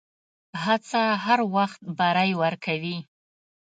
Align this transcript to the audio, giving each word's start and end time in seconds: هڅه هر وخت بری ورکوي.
هڅه 0.63 1.01
هر 1.25 1.39
وخت 1.55 1.81
بری 1.97 2.31
ورکوي. 2.41 2.97